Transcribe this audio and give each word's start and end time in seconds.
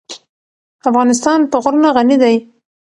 افغانستان 0.89 1.39
په 1.51 1.57
غرونه 1.63 1.89
غني 1.95 2.15
دی. 2.23 2.35